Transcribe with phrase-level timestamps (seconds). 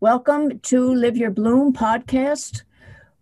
[0.00, 2.62] Welcome to Live Your Bloom podcast,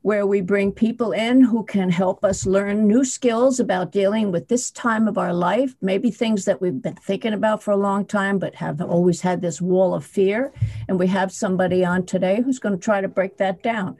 [0.03, 4.49] where we bring people in who can help us learn new skills about dealing with
[4.49, 8.05] this time of our life, maybe things that we've been thinking about for a long
[8.05, 10.53] time, but have always had this wall of fear.
[10.87, 13.97] And we have somebody on today who's going to try to break that down.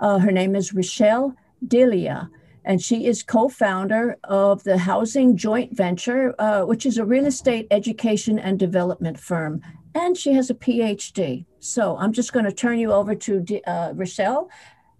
[0.00, 2.28] Uh, her name is Richelle Delia
[2.64, 7.66] and she is co-founder of the Housing Joint Venture, uh, which is a real estate
[7.70, 9.62] education and development firm
[9.94, 11.44] and she has a PhD.
[11.58, 14.50] So I'm just going to turn you over to uh, Richelle.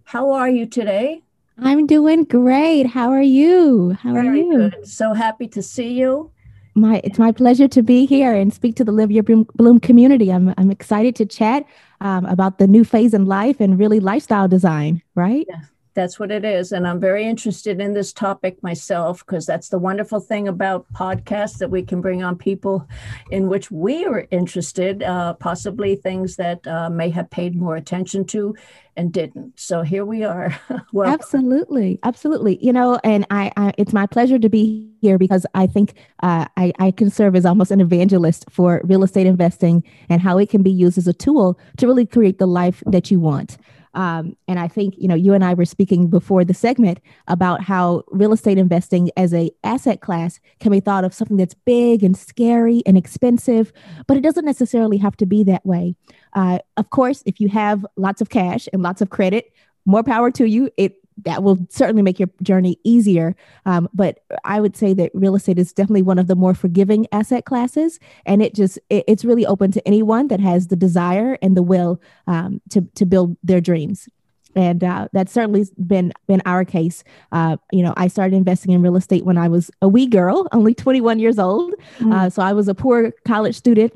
[0.04, 1.22] How are you today?
[1.58, 2.86] I'm doing great.
[2.86, 3.96] How are you?
[4.00, 4.70] How Very are you?
[4.70, 4.88] Good.
[4.88, 6.30] So happy to see you.
[6.74, 10.32] My it's my pleasure to be here and speak to the Live Your Bloom community.
[10.32, 11.66] I'm I'm excited to chat
[12.00, 15.02] um, about the new phase in life and really lifestyle design.
[15.14, 15.46] Right?
[15.48, 15.62] Yeah
[15.94, 16.72] that's what it is.
[16.72, 21.58] And I'm very interested in this topic myself because that's the wonderful thing about podcasts
[21.58, 22.86] that we can bring on people
[23.30, 28.24] in which we are interested, uh, possibly things that uh, may have paid more attention
[28.26, 28.54] to
[28.96, 29.58] and didn't.
[29.58, 30.58] So here we are.
[30.92, 32.62] well, absolutely, absolutely.
[32.64, 36.46] You know, and I, I, it's my pleasure to be here because I think uh,
[36.56, 40.50] I, I can serve as almost an evangelist for real estate investing and how it
[40.50, 43.56] can be used as a tool to really create the life that you want.
[43.94, 47.62] Um, and I think you know you and I were speaking before the segment about
[47.62, 52.04] how real estate investing as a asset class can be thought of something that's big
[52.04, 53.72] and scary and expensive,
[54.06, 55.94] but it doesn't necessarily have to be that way.
[56.34, 59.52] Uh, of course, if you have lots of cash and lots of credit,
[59.86, 60.70] more power to you.
[60.76, 63.34] It that will certainly make your journey easier.
[63.66, 67.06] Um, but I would say that real estate is definitely one of the more forgiving
[67.12, 71.38] asset classes, and it just it, it's really open to anyone that has the desire
[71.42, 74.08] and the will um, to to build their dreams.
[74.56, 77.04] And uh, that's certainly been been our case.
[77.32, 80.48] Uh, you know, I started investing in real estate when I was a wee girl,
[80.52, 81.72] only 21 years old.
[81.98, 82.12] Mm.
[82.12, 83.92] Uh, so I was a poor college student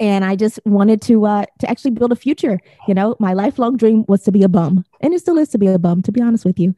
[0.00, 2.58] and I just wanted to uh, to actually build a future.
[2.88, 5.58] You know, my lifelong dream was to be a bum, and it still is to
[5.58, 6.02] be a bum.
[6.02, 6.74] To be honest with you,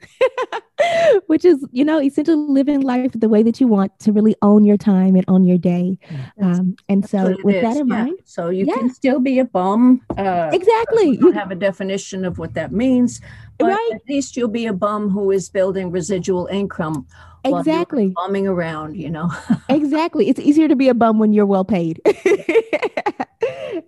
[1.27, 4.65] which is you know essentially living life the way that you want to really own
[4.65, 5.99] your time and own your day.
[6.43, 7.63] Um, and so, with is.
[7.63, 8.05] that in yeah.
[8.05, 8.75] mind, so you yeah.
[8.75, 10.03] can still be a bum.
[10.17, 11.17] Uh, exactly.
[11.17, 13.21] You have a definition of what that means,
[13.59, 13.91] but right.
[13.95, 17.07] at least you'll be a bum who is building residual income
[17.45, 19.31] exactly bumming around you know
[19.69, 22.01] exactly it's easier to be a bum when you're well paid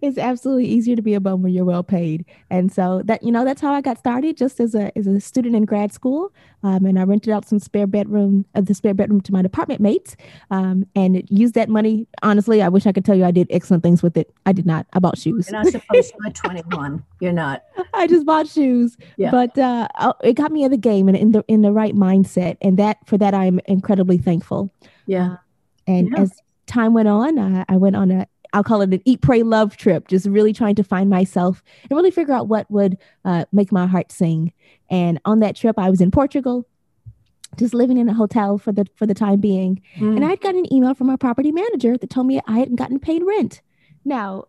[0.09, 2.25] it's absolutely easier to be a bum when you're well paid.
[2.51, 5.21] And so that, you know, that's how I got started just as a, as a
[5.21, 6.33] student in grad school.
[6.63, 9.81] Um, and I rented out some spare bedroom, uh, the spare bedroom to my department
[9.81, 10.17] mates
[10.51, 12.07] um, and used that money.
[12.23, 14.33] Honestly, I wish I could tell you I did excellent things with it.
[14.47, 14.87] I did not.
[14.93, 15.49] I bought shoes.
[15.49, 17.05] You're not supposed to at 21.
[17.21, 17.65] You're not.
[17.95, 19.31] I just bought shoes, yeah.
[19.31, 21.95] but uh, oh, it got me in the game and in the, in the right
[21.95, 22.57] mindset.
[22.61, 24.73] And that, for that, I'm incredibly thankful.
[25.07, 25.37] Yeah.
[25.87, 26.23] And yeah.
[26.23, 26.33] as
[26.67, 29.77] time went on, I, I went on a I'll call it an eat, pray, love
[29.77, 33.73] trip, just really trying to find myself and really figure out what would uh, make
[33.73, 34.53] my heart sing.
[34.91, 36.67] And on that trip, I was in Portugal,
[37.59, 39.83] just living in a hotel for the for the time being.
[39.97, 40.17] Mm.
[40.17, 42.77] And I had gotten an email from our property manager that told me I hadn't
[42.77, 43.61] gotten paid rent.
[44.05, 44.45] Now,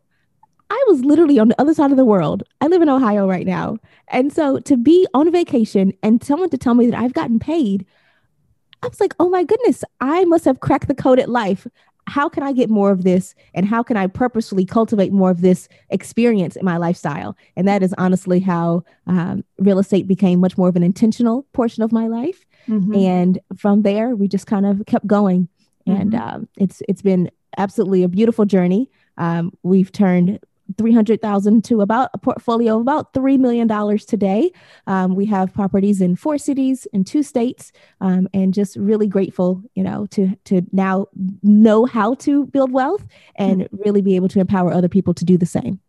[0.70, 2.44] I was literally on the other side of the world.
[2.62, 3.78] I live in Ohio right now.
[4.10, 7.86] And so to be on vacation and someone to tell me that I've gotten paid,
[8.84, 11.68] I was like, oh my goodness, I must have cracked the code at life
[12.10, 13.36] how can I get more of this?
[13.54, 17.38] And how can I purposefully cultivate more of this experience in my lifestyle?
[17.56, 21.84] And that is honestly how um, real estate became much more of an intentional portion
[21.84, 22.46] of my life.
[22.68, 22.96] Mm-hmm.
[22.96, 25.48] And from there, we just kind of kept going.
[25.88, 26.02] Mm-hmm.
[26.02, 28.90] And um, it's it's been absolutely a beautiful journey.
[29.18, 30.40] Um, we've turned
[30.78, 33.68] 300,000 to about a portfolio of about $3 million
[34.00, 34.52] today.
[34.88, 37.72] Um, we have properties in four cities in two states
[38.02, 41.08] um, and just really grateful, you know, to, to now
[41.44, 45.38] know how to build wealth and really be able to empower other people to do
[45.38, 45.80] the same.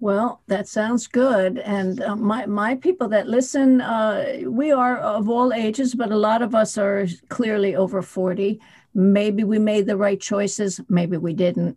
[0.00, 1.58] Well, that sounds good.
[1.58, 6.16] And uh, my, my people that listen, uh, we are of all ages, but a
[6.16, 8.58] lot of us are clearly over 40.
[8.94, 11.76] Maybe we made the right choices, maybe we didn't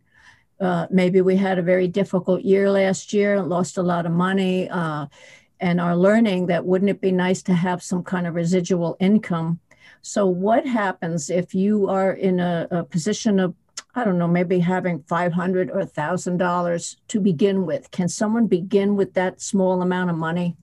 [0.63, 4.11] uh, maybe we had a very difficult year last year, and lost a lot of
[4.11, 5.05] money, uh,
[5.59, 9.59] and are learning that wouldn't it be nice to have some kind of residual income?
[10.02, 13.53] So, what happens if you are in a, a position of
[13.96, 17.91] I don't know, maybe having five hundred or thousand dollars to begin with.
[17.91, 20.55] Can someone begin with that small amount of money?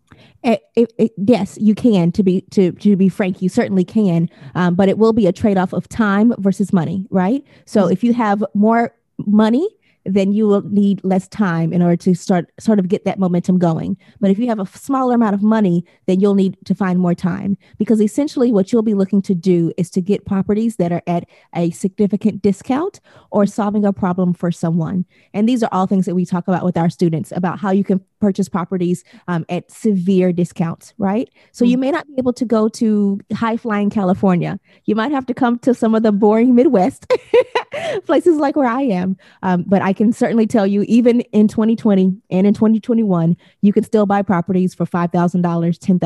[0.43, 2.11] It, it, it, yes, you can.
[2.13, 4.29] To be to to be frank, you certainly can.
[4.57, 7.45] Um, but it will be a trade off of time versus money, right?
[7.67, 7.93] So mm-hmm.
[7.93, 8.95] if you have more
[9.27, 9.69] money
[10.05, 13.58] then you will need less time in order to start sort of get that momentum
[13.58, 13.97] going.
[14.20, 17.14] But if you have a smaller amount of money, then you'll need to find more
[17.14, 21.02] time because essentially what you'll be looking to do is to get properties that are
[21.06, 23.00] at a significant discount
[23.31, 25.05] or solving a problem for someone.
[25.35, 27.85] And these are all things that we talk about with our students about how you
[27.85, 31.29] can purchase properties um, at severe discounts, right?
[31.52, 31.70] So mm-hmm.
[31.70, 34.61] you may not be able to go to high flying California.
[34.85, 37.11] You might have to come to some of the boring Midwest
[38.05, 39.17] places like where I am.
[39.43, 43.85] Um, but I can certainly tell you, even in 2020 and in 2021, you can
[43.85, 45.99] still buy properties for $5,000, $10,000,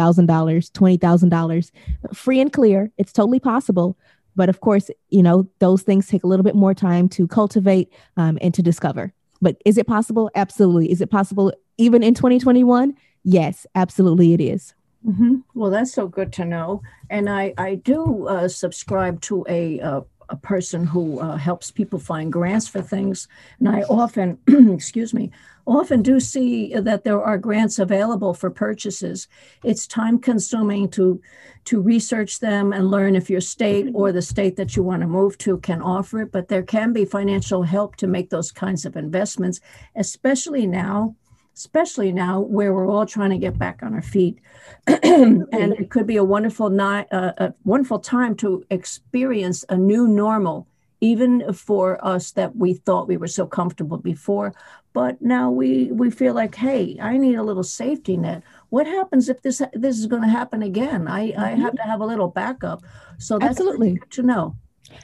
[0.71, 1.71] $20,000
[2.15, 2.91] free and clear.
[2.99, 3.97] It's totally possible.
[4.37, 7.93] But of course, you know, those things take a little bit more time to cultivate
[8.17, 9.13] um, and to discover.
[9.41, 10.31] But is it possible?
[10.35, 10.91] Absolutely.
[10.91, 12.95] Is it possible even in 2021?
[13.25, 14.75] Yes, absolutely it is.
[15.07, 15.37] Mm-hmm.
[15.55, 16.83] Well, that's so good to know.
[17.11, 21.99] And I, I do uh, subscribe to a, uh, a person who uh, helps people
[21.99, 23.29] find grants for things.
[23.59, 24.39] And I often,
[24.73, 25.31] excuse me,
[25.67, 29.29] often do see that there are grants available for purchases.
[29.63, 31.21] It's time consuming to,
[31.67, 35.09] to research them and learn if your state or the state that you want to
[35.09, 36.33] move to can offer it.
[36.33, 39.61] But there can be financial help to make those kinds of investments,
[39.97, 41.17] especially now
[41.55, 44.39] especially now where we're all trying to get back on our feet.
[44.87, 50.09] and it could be a wonderful night, uh, a wonderful time to experience a new
[50.09, 50.67] normal,
[51.01, 54.55] even for us that we thought we were so comfortable before.
[54.93, 58.43] But now we we feel like, hey, I need a little safety net.
[58.71, 61.09] What happens if this this is going to happen again?
[61.09, 61.41] I mm-hmm.
[61.41, 62.83] I have to have a little backup.
[63.19, 64.57] So that's absolutely good to know.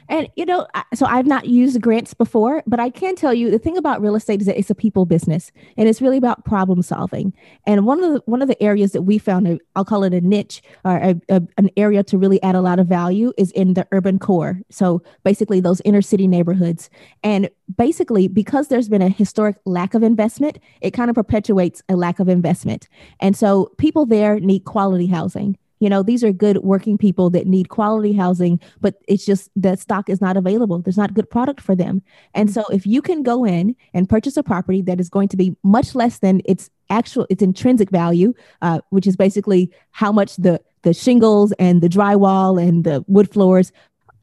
[0.09, 3.59] And you know, so I've not used grants before, but I can tell you the
[3.59, 6.83] thing about real estate is that it's a people business, and it's really about problem
[6.83, 7.33] solving.
[7.67, 10.21] And one of the one of the areas that we found, I'll call it a
[10.21, 13.75] niche or a, a, an area to really add a lot of value, is in
[13.75, 14.61] the urban core.
[14.71, 16.91] So basically, those inner city neighborhoods.
[17.23, 21.97] And basically, because there's been a historic lack of investment, it kind of perpetuates a
[21.97, 22.89] lack of investment.
[23.21, 25.57] And so people there need quality housing.
[25.81, 29.79] You know, these are good working people that need quality housing, but it's just that
[29.79, 30.79] stock is not available.
[30.81, 32.03] There's not good product for them.
[32.35, 35.37] And so if you can go in and purchase a property that is going to
[35.37, 40.37] be much less than its actual its intrinsic value, uh, which is basically how much
[40.37, 43.73] the the shingles and the drywall and the wood floors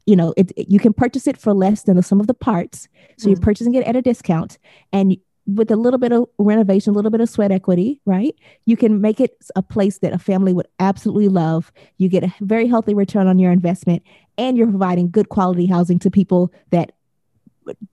[0.06, 2.88] you know it, you can purchase it for less than the sum of the parts
[3.18, 4.58] so mm you're purchasing it at a discount
[4.92, 5.16] and
[5.54, 8.34] with a little bit of renovation, a little bit of sweat equity, right?
[8.66, 11.72] You can make it a place that a family would absolutely love.
[11.96, 14.02] You get a very healthy return on your investment,
[14.36, 16.92] and you're providing good quality housing to people that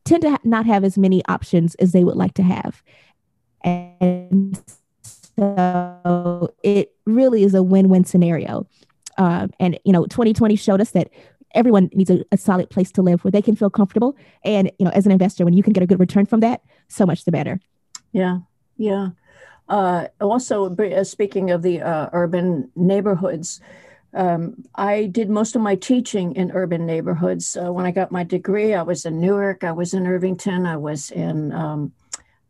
[0.04, 2.84] tend to not have as many options as they would like to have.
[3.64, 4.62] And
[5.02, 8.68] so it really is a win win scenario.
[9.18, 11.10] Um, and, you know, 2020 showed us that
[11.56, 14.16] everyone needs a, a, solid place to live where they can feel comfortable.
[14.44, 16.62] And, you know, as an investor, when you can get a good return from that,
[16.88, 17.60] so much the better.
[18.12, 18.40] Yeah.
[18.78, 19.10] Yeah.
[19.68, 23.62] Uh, also, uh, speaking of the uh, urban neighborhoods,
[24.14, 27.58] um, I did most of my teaching in urban neighborhoods.
[27.58, 30.78] Uh, when I got my degree, I was in Newark, I was in Irvington, I
[30.78, 31.92] was in um,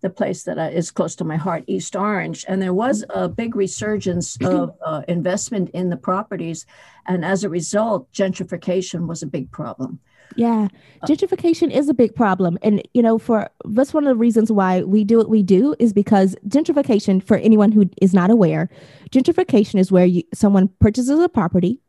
[0.01, 2.45] the place that is close to my heart, East Orange.
[2.47, 6.65] And there was a big resurgence of uh, investment in the properties.
[7.07, 9.99] And as a result, gentrification was a big problem.
[10.35, 10.67] Yeah,
[11.01, 12.57] uh, gentrification is a big problem.
[12.61, 15.75] And, you know, for that's one of the reasons why we do what we do
[15.79, 18.69] is because gentrification, for anyone who is not aware,
[19.11, 21.79] gentrification is where you, someone purchases a property,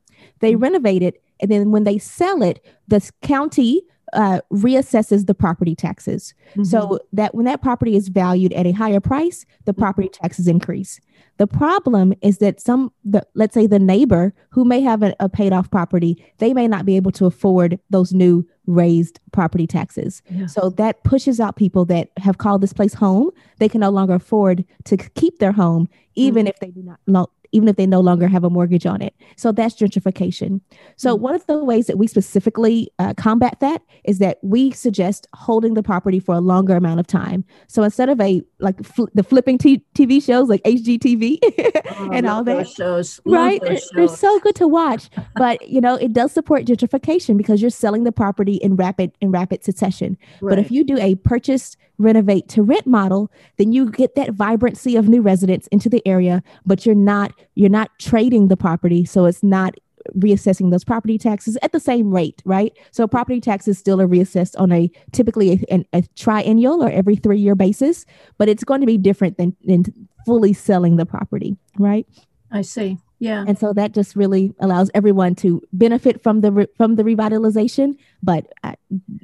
[0.40, 0.62] they mm-hmm.
[0.62, 3.82] renovate it, and then when they sell it, the county
[4.12, 6.34] uh, reassesses the property taxes.
[6.50, 6.64] Mm-hmm.
[6.64, 9.82] So that when that property is valued at a higher price, the mm-hmm.
[9.82, 11.00] property taxes increase.
[11.38, 15.28] The problem is that some, the, let's say the neighbor who may have a, a,
[15.28, 20.22] paid off property, they may not be able to afford those new raised property taxes.
[20.30, 20.46] Yeah.
[20.46, 23.30] So that pushes out people that have called this place home.
[23.58, 26.48] They can no longer afford to keep their home, even mm-hmm.
[26.48, 29.14] if they do not even if they no longer have a mortgage on it.
[29.36, 30.60] So that's gentrification.
[30.96, 31.22] So mm-hmm.
[31.22, 35.72] one of the ways that we specifically uh, combat that is that we suggest holding
[35.72, 37.44] the property for a longer amount of time.
[37.66, 41.38] So instead of a like fl- the flipping t- TV shows like HGTV
[41.98, 43.60] oh, and all that shows, right?
[43.62, 45.08] They're, they're, so good to watch.
[45.34, 49.30] but you know, it does support gentrification because you're selling the property in rapid in
[49.30, 50.18] rapid succession.
[50.42, 50.50] Right.
[50.50, 54.96] But if you do a purchase renovate to rent model, then you get that vibrancy
[54.96, 59.24] of new residents into the area, but you're not you're not trading the property, so
[59.24, 59.74] it's not
[60.14, 62.76] reassessing those property taxes at the same rate, right?
[62.90, 67.38] So property taxes still are reassessed on a typically a, a triennial or every three
[67.38, 68.04] year basis,
[68.38, 69.84] but it's going to be different than, than
[70.24, 72.06] fully selling the property, right?
[72.50, 72.98] I see.
[73.18, 73.44] Yeah.
[73.46, 77.96] And so that just really allows everyone to benefit from the re- from the revitalization,
[78.22, 78.74] but uh,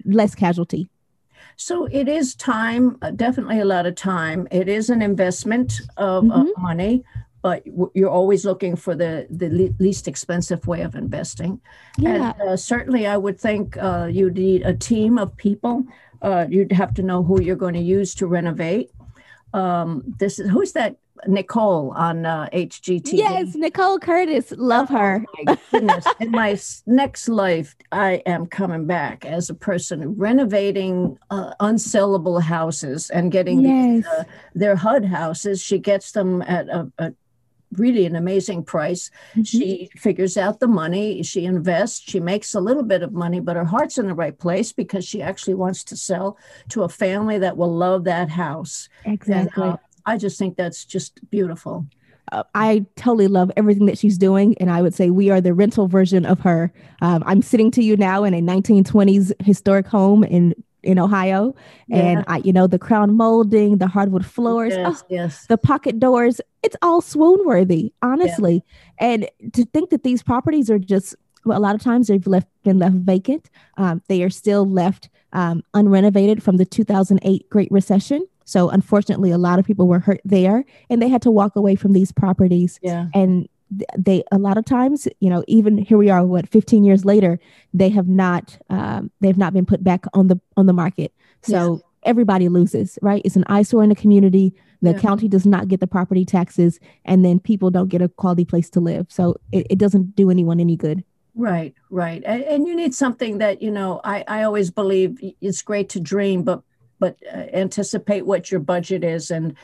[0.04, 0.88] less casualty.
[1.56, 4.48] So it is time, uh, definitely a lot of time.
[4.50, 6.40] It is an investment of, mm-hmm.
[6.40, 7.04] of money,
[7.42, 11.60] but you're always looking for the the least expensive way of investing.
[11.98, 12.32] Yeah.
[12.38, 15.84] And uh, certainly, I would think uh, you need a team of people.
[16.22, 18.90] Uh, you'd have to know who you're going to use to renovate.
[19.52, 23.12] Um, this is who's that Nicole on uh, HGTV.
[23.12, 24.52] Yes, Nicole Curtis.
[24.56, 25.24] Love oh, her.
[25.44, 26.06] My goodness.
[26.20, 33.10] In my next life, I am coming back as a person renovating uh, unsellable houses
[33.10, 34.06] and getting yes.
[34.06, 34.24] uh,
[34.54, 35.62] their HUD houses.
[35.62, 37.12] She gets them at a, a
[37.72, 39.10] really an amazing price.
[39.30, 39.42] Mm-hmm.
[39.42, 43.56] She figures out the money, she invests, she makes a little bit of money, but
[43.56, 46.36] her heart's in the right place because she actually wants to sell
[46.70, 48.88] to a family that will love that house.
[49.04, 49.64] Exactly.
[49.64, 51.86] And, uh, I just think that's just beautiful.
[52.30, 54.56] Uh, I totally love everything that she's doing.
[54.58, 56.72] And I would say we are the rental version of her.
[57.00, 61.54] Um, I'm sitting to you now in a 1920s historic home in in Ohio.
[61.86, 61.98] Yeah.
[61.98, 65.46] And I, you know, the crown molding, the hardwood floors, yes, oh, yes.
[65.46, 68.64] the pocket doors, it's all swoon worthy, honestly.
[69.00, 69.06] Yeah.
[69.06, 72.48] And to think that these properties are just well, a lot of times they've left
[72.62, 73.50] been left vacant.
[73.76, 78.26] Um, they are still left um, unrenovated from the 2008 Great Recession.
[78.44, 81.74] So unfortunately, a lot of people were hurt there, and they had to walk away
[81.74, 82.78] from these properties.
[82.82, 83.06] Yeah.
[83.14, 83.48] And
[83.96, 87.38] they a lot of times, you know, even here we are, what 15 years later,
[87.72, 91.12] they have not um, they've not been put back on the on the market.
[91.42, 92.10] So yeah.
[92.10, 93.22] everybody loses, right?
[93.24, 94.54] It's an eyesore in the community.
[94.82, 94.98] The yeah.
[94.98, 98.68] county does not get the property taxes, and then people don't get a quality place
[98.70, 99.06] to live.
[99.08, 101.04] So it, it doesn't do anyone any good.
[101.34, 102.22] Right, right.
[102.26, 106.00] And, and, you need something that, you know, I, I always believe it's great to
[106.00, 106.62] dream, but
[107.02, 109.56] but uh, anticipate what your budget is and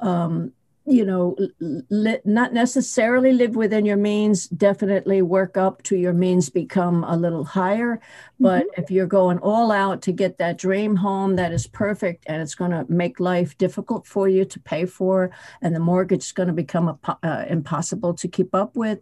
[0.00, 0.52] um,
[0.84, 6.50] you know li- not necessarily live within your means definitely work up to your means
[6.50, 8.00] become a little higher
[8.40, 8.82] but mm-hmm.
[8.82, 12.56] if you're going all out to get that dream home that is perfect and it's
[12.56, 16.48] going to make life difficult for you to pay for and the mortgage is going
[16.48, 18.98] to become a, uh, impossible to keep up with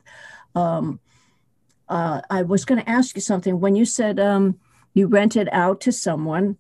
[0.55, 1.01] um,
[1.89, 4.59] uh, i was going to ask you something when you said um,
[4.93, 6.59] you rented out to someone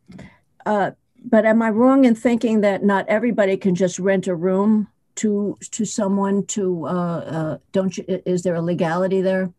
[0.64, 0.92] uh,
[1.24, 5.56] but am I wrong in thinking that not everybody can just rent a room to
[5.72, 9.52] to someone to uh, uh, don't you is there a legality there?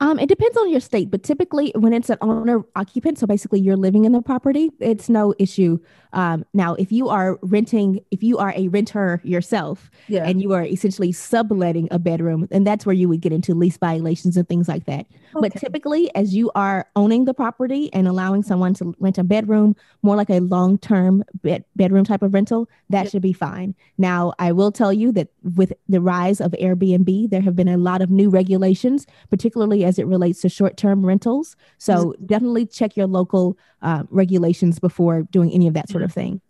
[0.00, 3.60] Um, it depends on your state, but typically when it's an owner occupant, so basically
[3.60, 5.78] you're living in the property, it's no issue.
[6.12, 10.24] Um, now, if you are renting, if you are a renter yourself, yeah.
[10.26, 13.78] and you are essentially subletting a bedroom, and that's where you would get into lease
[13.78, 15.06] violations and things like that.
[15.34, 15.48] Okay.
[15.48, 19.76] But typically, as you are owning the property and allowing someone to rent a bedroom,
[20.02, 23.10] more like a long-term bed- bedroom type of rental, that yeah.
[23.10, 23.74] should be fine.
[23.98, 27.76] Now, I will tell you that with the rise of Airbnb, there have been a
[27.76, 31.56] lot of new regulations, particularly as it relates to short term rentals.
[31.78, 36.40] So definitely check your local uh, regulations before doing any of that sort of thing.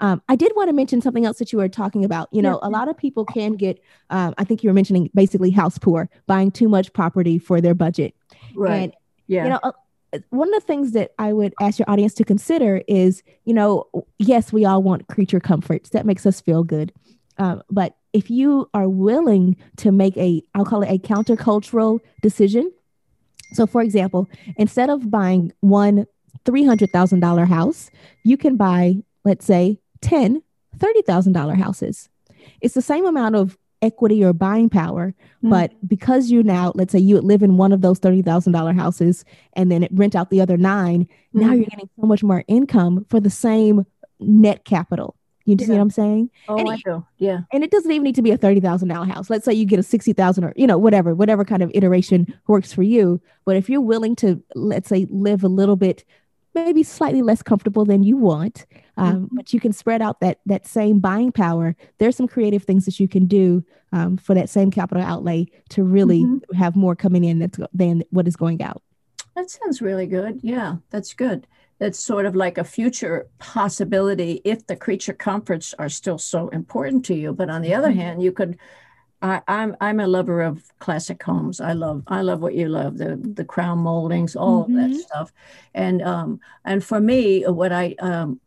[0.00, 2.28] Um, I did want to mention something else that you were talking about.
[2.32, 2.68] You know, yeah.
[2.68, 6.08] a lot of people can get, um, I think you were mentioning basically house poor,
[6.26, 8.14] buying too much property for their budget.
[8.54, 8.74] Right.
[8.74, 8.96] And,
[9.26, 9.44] yeah.
[9.44, 9.72] You know, uh,
[10.30, 13.88] one of the things that I would ask your audience to consider is, you know,
[14.18, 15.90] yes, we all want creature comforts.
[15.90, 16.92] That makes us feel good.
[17.38, 22.70] Um, but if you are willing to make a, I'll call it a countercultural decision
[23.54, 26.06] so, for example, instead of buying one
[26.44, 27.90] $300,000 house,
[28.22, 30.42] you can buy, let's say, 10
[30.78, 32.08] $30,000 houses.
[32.60, 35.50] It's the same amount of equity or buying power, mm-hmm.
[35.50, 39.70] but because you now, let's say you live in one of those $30,000 houses and
[39.70, 41.40] then it rent out the other 9 mm-hmm.
[41.40, 43.86] now you're getting so much more income for the same
[44.18, 45.16] net capital.
[45.44, 45.66] You yeah.
[45.66, 46.30] see what I'm saying?
[46.48, 47.06] Oh, and I do.
[47.18, 47.40] Yeah.
[47.52, 49.28] And it doesn't even need to be a thirty thousand dollar house.
[49.28, 52.32] Let's say you get a sixty thousand or you know whatever, whatever kind of iteration
[52.46, 53.20] works for you.
[53.44, 56.04] But if you're willing to, let's say, live a little bit,
[56.54, 58.64] maybe slightly less comfortable than you want,
[58.96, 59.36] um, mm-hmm.
[59.36, 61.76] but you can spread out that that same buying power.
[61.98, 65.84] There's some creative things that you can do um, for that same capital outlay to
[65.84, 66.56] really mm-hmm.
[66.56, 68.82] have more coming in that's, than what is going out.
[69.36, 70.40] That sounds really good.
[70.42, 71.46] Yeah, that's good
[71.84, 77.04] it's sort of like a future possibility if the creature comforts are still so important
[77.06, 77.32] to you.
[77.32, 78.00] But on the other mm-hmm.
[78.00, 78.58] hand, you could.
[79.22, 81.58] I, I'm I'm a lover of classic homes.
[81.58, 84.76] I love I love what you love the the crown moldings, all mm-hmm.
[84.76, 85.00] of that mm-hmm.
[85.00, 85.32] stuff,
[85.72, 88.38] and um and for me, what I um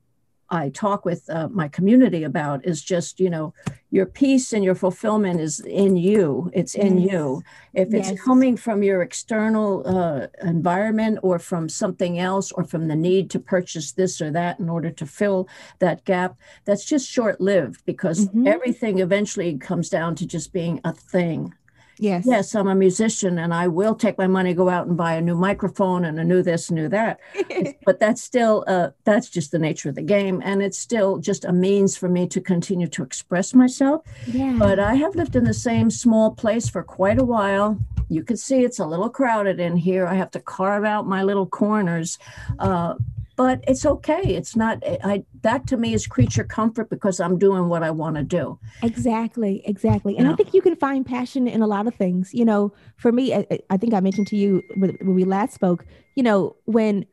[0.50, 3.54] I talk with uh, my community about is just, you know,
[3.92, 6.50] your peace and your fulfillment is in you.
[6.54, 7.12] It's in yes.
[7.12, 7.44] you.
[7.74, 8.22] If it's yes.
[8.22, 13.40] coming from your external uh, environment or from something else or from the need to
[13.40, 15.48] purchase this or that in order to fill
[15.80, 18.48] that gap, that's just short lived because mm-hmm.
[18.48, 21.54] everything eventually comes down to just being a thing.
[22.00, 22.26] Yes.
[22.28, 25.22] Yes, I'm a musician and I will take my money, go out and buy a
[25.22, 27.20] new microphone and a new this, new that.
[27.86, 30.42] but that's still, uh, that's just the nature of the game.
[30.46, 34.04] And it's still just a means for me to continue to express myself.
[34.28, 34.56] Yeah.
[34.58, 37.80] But I have lived in the same small place for quite a while.
[38.10, 40.08] You can see it's a little crowded in here.
[40.08, 42.18] I have to carve out my little corners.
[42.60, 42.96] Uh,
[43.38, 44.36] but it's okay.
[44.36, 48.16] It's not, I, that to me is creature comfort because I'm doing what I want
[48.16, 48.60] to do.
[48.82, 50.18] Exactly, exactly.
[50.18, 50.34] And Yeah.
[50.34, 52.34] I think you can find passion in a lot of things.
[52.34, 55.54] You know, for me, I, I think I mentioned to you when when we last
[55.54, 57.06] spoke, you know, when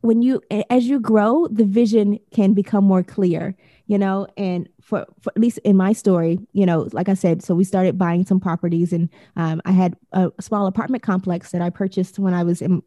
[0.00, 5.06] when you as you grow, the vision can become more clear, you know, and for,
[5.20, 8.26] for at least in my story, you know, like I said, so we started buying
[8.26, 12.42] some properties and um, I had a small apartment complex that I purchased when I
[12.42, 12.82] was in,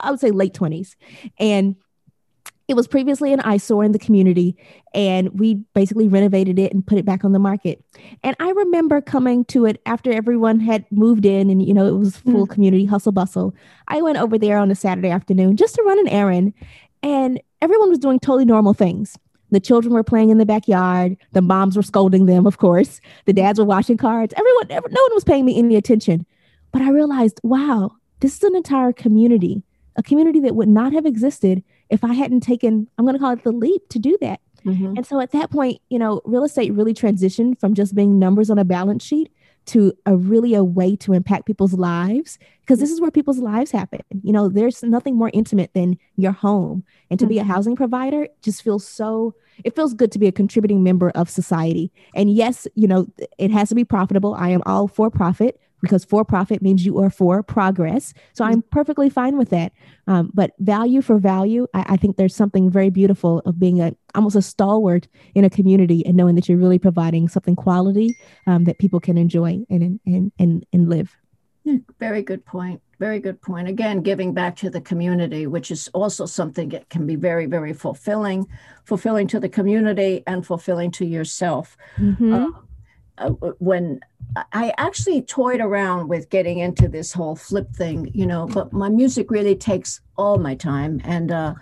[0.00, 0.94] I would say late 20s.
[1.38, 1.76] And
[2.68, 4.56] it was previously an eyesore in the community,
[4.94, 7.84] and we basically renovated it and put it back on the market.
[8.22, 11.98] And I remember coming to it after everyone had moved in and, you know, it
[11.98, 12.50] was full mm.
[12.50, 13.54] community hustle bustle.
[13.88, 16.54] I went over there on a Saturday afternoon just to run an errand,
[17.02, 19.18] and everyone was doing totally normal things.
[19.50, 21.16] The children were playing in the backyard.
[21.32, 23.00] The moms were scolding them, of course.
[23.26, 24.32] The dads were washing cards.
[24.34, 26.24] Everyone, ev- no one was paying me any attention.
[26.72, 27.90] But I realized, wow,
[28.20, 29.62] this is an entire community,
[29.96, 33.32] a community that would not have existed if I hadn't taken, I'm going to call
[33.32, 34.40] it the leap to do that.
[34.64, 34.96] Mhm.
[34.96, 38.48] And so at that point, you know, real estate really transitioned from just being numbers
[38.48, 39.30] on a balance sheet
[39.66, 43.70] to a really a way to impact people's lives because this is where people's lives
[43.70, 44.00] happen.
[44.22, 46.82] You know, there's nothing more intimate than your home.
[47.10, 49.34] And to be a housing provider just feels so
[49.64, 51.92] it feels good to be a contributing member of society.
[52.14, 53.06] And yes, you know,
[53.38, 54.34] it has to be profitable.
[54.34, 58.14] I am all for profit because for profit means you are for progress.
[58.32, 59.72] So I'm perfectly fine with that.
[60.06, 63.94] Um, but value for value, I, I think there's something very beautiful of being a
[64.14, 68.64] almost a stalwart in a community and knowing that you're really providing something quality um,
[68.64, 71.16] that people can enjoy and and and and live.
[71.64, 72.80] Yeah, very good point.
[72.98, 73.68] Very good point.
[73.68, 77.72] Again, giving back to the community, which is also something that can be very, very
[77.72, 78.46] fulfilling,
[78.84, 81.76] fulfilling to the community and fulfilling to yourself.
[81.98, 82.32] Mhm.
[82.32, 82.60] Uh,
[83.30, 84.00] when
[84.52, 88.88] I actually toyed around with getting into this whole flip thing, you know, but my
[88.88, 91.02] music really takes all my time.
[91.04, 91.54] And uh,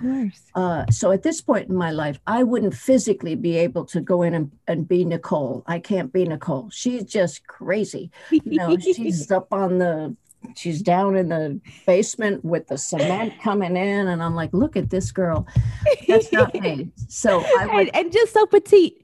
[0.54, 4.22] uh, so at this point in my life, I wouldn't physically be able to go
[4.22, 5.64] in and, and be Nicole.
[5.66, 6.70] I can't be Nicole.
[6.70, 8.12] She's just crazy.
[8.30, 10.14] You know, she's up on the,
[10.54, 14.06] she's down in the basement with the cement coming in.
[14.06, 15.44] And I'm like, look at this girl.
[16.06, 16.92] That's not me.
[17.08, 18.99] So I would, and, and just so petite.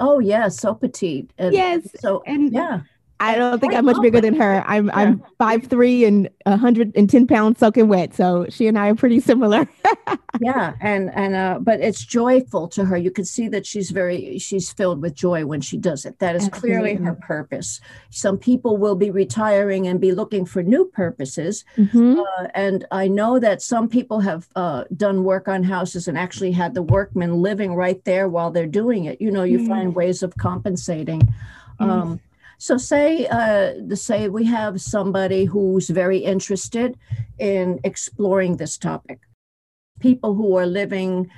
[0.00, 1.30] Oh, yeah, so petite.
[1.38, 1.88] And Yes.
[2.00, 2.80] So, And yeah.
[3.24, 4.62] I don't think I'm much bigger than her.
[4.66, 8.14] I'm I'm five three and 110 pounds soaking wet.
[8.14, 9.66] So she and I are pretty similar.
[10.40, 14.36] yeah and and uh but it's joyful to her you can see that she's very
[14.38, 18.76] she's filled with joy when she does it that is clearly her purpose some people
[18.76, 22.18] will be retiring and be looking for new purposes Mhm.
[22.18, 26.50] uh, and i know that some people have uh, done work on houses and actually
[26.50, 29.68] had the workmen living right there while they're doing it you know you Yeah.
[29.68, 31.22] find ways of compensating
[31.78, 32.18] um,
[32.58, 36.98] so say uh, say we have somebody who's very interested
[37.38, 39.20] in exploring this topic
[40.00, 41.30] people who are living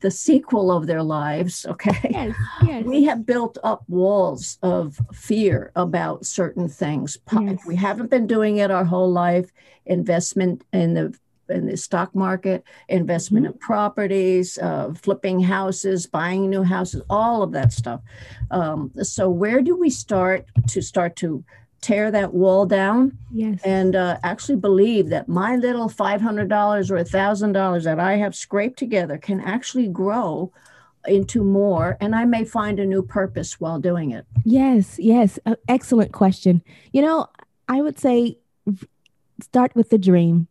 [0.00, 2.36] the sequel of their lives okay Yes.
[2.62, 2.84] Yes.
[2.84, 7.52] we have built up walls of fear about certain things Yes.
[7.60, 9.50] if we haven't been doing it our whole life
[9.86, 11.18] investment in the
[11.50, 13.52] in the stock market investment Mm-hmm.
[13.54, 18.00] in properties uh, flipping houses buying new houses all of that stuff
[18.50, 21.44] um, so where do we start to start to
[21.80, 23.60] tear that wall down yes.
[23.64, 26.20] and uh, actually believe that my little $500
[26.90, 30.52] or $1,000 that I have scraped together can actually grow
[31.06, 34.26] into more and I may find a new purpose while doing it.
[34.44, 35.38] Yes, yes.
[35.46, 36.62] Uh, excellent question.
[36.92, 37.28] You know,
[37.68, 38.38] I would say
[39.40, 40.48] start with the dream,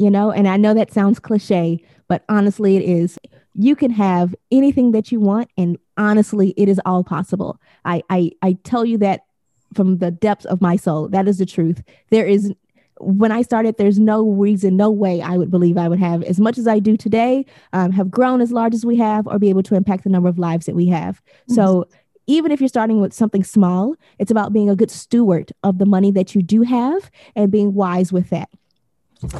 [0.00, 3.18] you know, and I know that sounds cliche, but honestly, it is.
[3.54, 7.60] You can have anything that you want, and honestly, it is all possible.
[7.84, 9.26] I, I, I tell you that
[9.74, 11.08] from the depths of my soul.
[11.08, 11.82] That is the truth.
[12.08, 12.50] There is,
[12.98, 16.40] when I started, there's no reason, no way I would believe I would have as
[16.40, 19.50] much as I do today, um, have grown as large as we have, or be
[19.50, 21.20] able to impact the number of lives that we have.
[21.48, 21.86] So,
[22.26, 25.86] even if you're starting with something small, it's about being a good steward of the
[25.86, 28.48] money that you do have and being wise with that.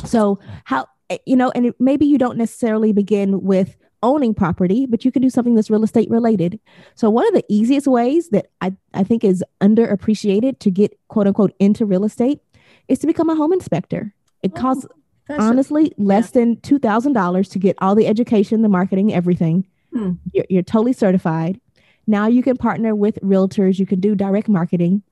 [0.07, 4.87] So, how, eh, you know, and it, maybe you don't necessarily begin with owning property,
[4.87, 6.59] but you can do something that's real estate related.
[6.95, 11.27] So, one of the easiest ways that I, I think is underappreciated to get quote
[11.27, 12.41] unquote into real estate
[12.89, 14.15] is to become a home inspector.
[14.43, 14.87] It Oh, costs
[15.29, 19.67] That's a- honestly less than $2,000 to get all the education, the marketing, everything.
[19.93, 20.13] Hmm.
[20.33, 21.61] You're, you're totally certified.
[22.07, 25.03] Now you can partner with realtors, you can do direct marketing.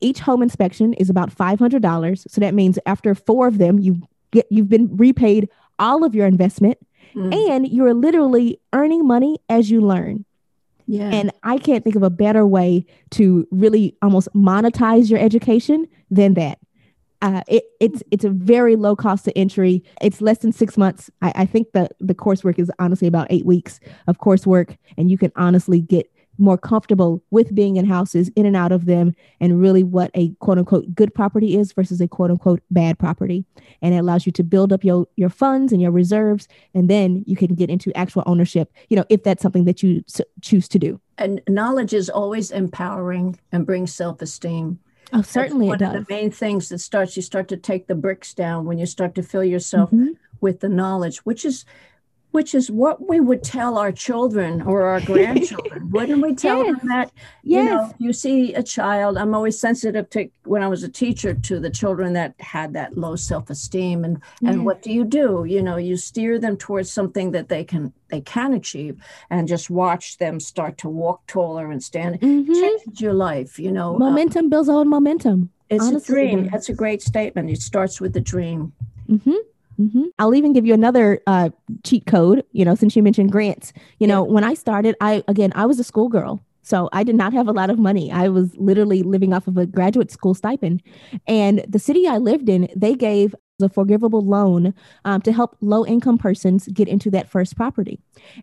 [0.00, 2.30] Each home inspection is about $500.
[2.30, 6.26] So that means after four of them, you get you've been repaid all of your
[6.26, 6.78] investment
[7.14, 7.34] mm.
[7.50, 10.24] and you're literally earning money as you learn.
[10.86, 11.10] Yeah.
[11.10, 16.34] And I can't think of a better way to really almost monetize your education than
[16.34, 16.58] that.
[17.22, 19.84] Uh, it, it's it's a very low cost to entry.
[20.00, 21.10] It's less than six months.
[21.20, 25.18] I, I think the the coursework is honestly about eight weeks of coursework, and you
[25.18, 26.10] can honestly get
[26.40, 30.30] more comfortable with being in houses, in and out of them, and really what a
[30.40, 33.44] quote unquote good property is versus a quote unquote bad property.
[33.82, 37.24] And it allows you to build up your, your funds and your reserves, and then
[37.26, 40.68] you can get into actual ownership, you know, if that's something that you s- choose
[40.68, 41.00] to do.
[41.18, 44.78] And knowledge is always empowering and brings self esteem.
[45.12, 47.94] Oh, certainly That's one of the main things that starts, you start to take the
[47.94, 50.12] bricks down when you start to fill yourself mm-hmm.
[50.40, 51.64] with the knowledge, which is
[52.30, 55.90] which is what we would tell our children or our grandchildren.
[55.90, 56.78] Wouldn't we tell yes.
[56.78, 57.12] them that?
[57.42, 57.64] Yes.
[57.64, 61.34] You know, you see a child, I'm always sensitive to when I was a teacher
[61.34, 64.54] to the children that had that low self-esteem and yes.
[64.54, 65.44] and what do you do?
[65.46, 69.70] You know, you steer them towards something that they can they can achieve and just
[69.70, 72.52] watch them start to walk taller and stand mm-hmm.
[72.52, 73.98] changes your life, you know.
[73.98, 75.50] Momentum um, builds on momentum.
[75.68, 76.48] It's Honestly, a dream.
[76.50, 77.50] That's a great statement.
[77.50, 78.72] It starts with the dream.
[79.08, 79.36] Mm-hmm.
[79.80, 80.04] Mm-hmm.
[80.18, 81.50] I'll even give you another uh,
[81.84, 83.72] cheat code, you know, since you mentioned grants.
[83.98, 86.44] You know, when I started, I, again, I was a schoolgirl.
[86.62, 88.12] So I did not have a lot of money.
[88.12, 90.82] I was literally living off of a graduate school stipend.
[91.26, 95.84] And the city I lived in, they gave a forgivable loan um, to help low
[95.86, 97.98] income persons get into that first property.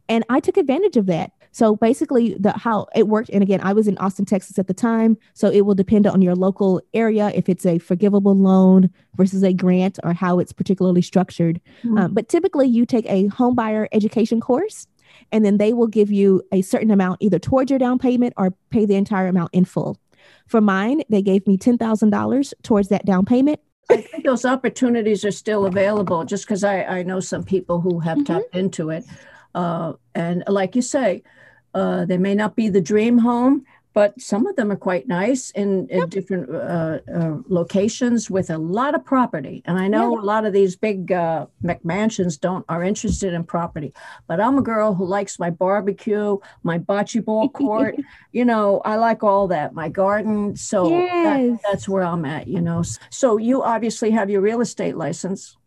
[0.10, 1.32] And I took advantage of that.
[1.57, 4.75] So basically, the how it worked, and again, I was in Austin, Texas at the
[4.75, 9.41] time, so it will depend on your local area if it's a forgivable loan versus
[9.41, 11.59] a grant or how it's particularly structured.
[11.79, 11.97] Mm-hmm.
[11.97, 14.85] Um, but typically, you take a home buyer education course,
[15.31, 18.53] and then they will give you a certain amount either towards your down payment or
[18.69, 19.97] pay the entire amount in full.
[20.45, 23.59] For mine, they gave me ten thousand dollars towards that down payment.
[23.89, 27.97] I think those opportunities are still available just because I, I know some people who
[28.01, 28.31] have mm-hmm.
[28.31, 29.05] tapped into it.
[29.55, 31.23] Uh, and like you say,
[31.77, 33.63] uh, they may not be the dream home,
[33.93, 36.09] but some of them are quite nice in, in yep.
[36.09, 39.63] different uh, uh, locations with a lot of property.
[39.65, 43.93] And I know a lot of these big uh, McMansions don't are interested in property,
[44.27, 47.95] but I'm a girl who likes my barbecue, my bocce ball court.
[48.31, 49.73] you know, I like all that.
[49.73, 50.55] My garden.
[50.55, 51.23] So yes.
[51.23, 52.47] that, that's where I'm at.
[52.47, 52.83] You know.
[53.09, 55.57] So you obviously have your real estate license.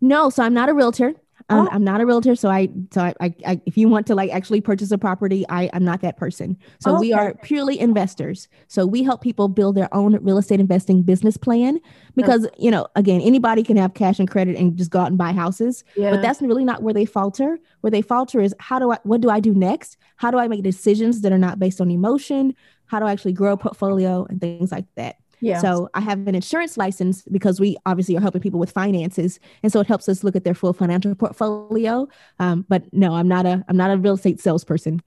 [0.00, 1.14] No, so I'm not a realtor.
[1.50, 1.68] Um, oh.
[1.72, 4.30] I'm not a realtor, so I so I, I, I, if you want to like
[4.30, 6.58] actually purchase a property, I I'm not that person.
[6.80, 7.00] So okay.
[7.00, 8.48] we are purely investors.
[8.66, 11.80] So we help people build their own real estate investing business plan
[12.16, 12.54] because okay.
[12.58, 15.32] you know again anybody can have cash and credit and just go out and buy
[15.32, 16.10] houses, yeah.
[16.10, 17.58] but that's really not where they falter.
[17.80, 19.96] Where they falter is how do I what do I do next?
[20.16, 22.54] How do I make decisions that are not based on emotion?
[22.86, 25.16] How do I actually grow a portfolio and things like that?
[25.40, 25.60] Yeah.
[25.60, 29.72] So I have an insurance license because we obviously are helping people with finances, and
[29.72, 32.08] so it helps us look at their full financial portfolio.
[32.38, 35.02] Um, but no, I'm not a I'm not a real estate salesperson.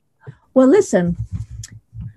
[0.54, 1.18] Well, listen,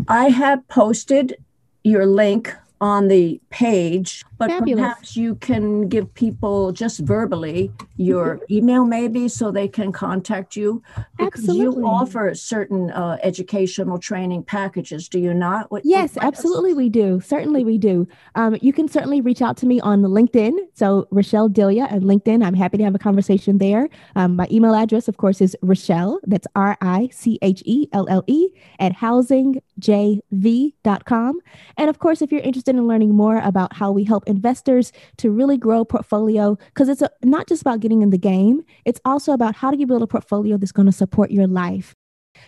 [0.08, 1.36] I have posted
[1.82, 4.80] your link on the page, but Fabulous.
[4.80, 10.82] perhaps you can give people just verbally your email, maybe, so they can contact you.
[11.16, 11.82] Because absolutely.
[11.82, 15.70] you offer certain uh, educational training packages, do you not?
[15.70, 17.20] What, yes, what absolutely, we do.
[17.20, 18.08] Certainly, we do.
[18.34, 20.56] Um, you can certainly reach out to me on LinkedIn.
[20.74, 22.44] So, richelle Delia at LinkedIn.
[22.44, 23.88] I'm happy to have a conversation there.
[24.16, 28.06] Um, my email address, of course, is richelle that's R I C H E L
[28.08, 31.40] L E, at housingjv.com.
[31.76, 35.30] And of course, if you're interested in learning more about how we help investors to
[35.30, 39.32] really grow portfolio, because it's a, not just about getting in the game, it's also
[39.32, 41.94] about how do you build a portfolio that's going to support your life.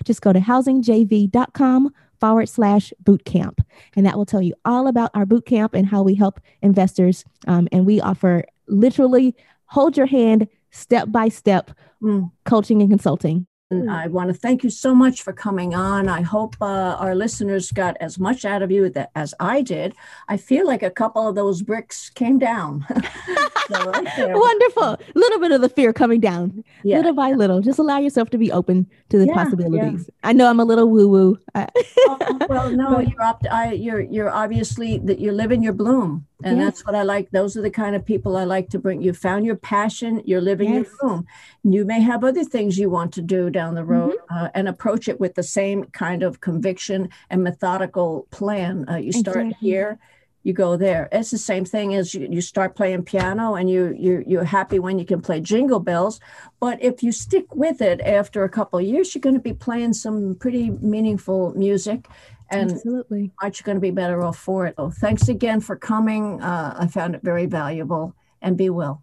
[0.05, 3.59] Just go to housingjv.com forward slash bootcamp.
[3.95, 7.25] And that will tell you all about our bootcamp and how we help investors.
[7.47, 9.35] Um, and we offer literally
[9.67, 11.71] hold your hand, step by step
[12.03, 12.31] mm.
[12.45, 13.47] coaching and consulting.
[13.69, 16.09] And I want to thank you so much for coming on.
[16.09, 16.65] I hope uh,
[17.01, 19.93] our listeners got as much out of you that, as I did.
[20.29, 22.87] I feel like a couple of those bricks came down.
[23.69, 23.93] so
[24.39, 24.85] Wonderful.
[24.85, 26.99] A little bit of the fear coming down, yeah.
[26.99, 27.61] little by little.
[27.61, 30.05] Just allow yourself to be open to the yeah, possibilities.
[30.07, 30.29] Yeah.
[30.29, 31.39] I know I'm a little woo woo.
[31.57, 33.41] oh, well, no, you're up.
[33.41, 37.31] To, I, you're you're obviously that you're living your bloom and that's what i like.
[37.31, 39.03] Those are the kind of people i like to bring.
[39.03, 40.23] You found your passion.
[40.25, 40.87] You're living yes.
[40.87, 41.27] your room.
[41.65, 44.45] You may have other things you want to do down the road mm-hmm.
[44.45, 48.89] uh, and approach it with the same kind of conviction and methodical plan.
[48.89, 49.69] Uh, you start exactly.
[49.69, 49.99] here
[50.47, 51.09] you go there.
[51.11, 54.79] It's the same thing as you, you start playing piano and you, you you're happy
[54.79, 56.21] when you can play jingle bells.
[56.61, 59.53] But if you stick with it after a couple of years you're going to be
[59.53, 62.07] playing some pretty meaningful music
[62.49, 63.33] And Absolutely.
[63.43, 64.75] aren't you going to be better off for it?
[64.79, 66.41] Oh, thanks again for coming.
[66.41, 69.03] Uh, I found it very valuable and be well.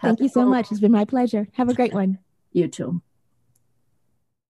[0.00, 0.70] Thank you so much.
[0.70, 1.48] It's been my pleasure.
[1.54, 2.18] Have a great one.
[2.52, 3.02] You too.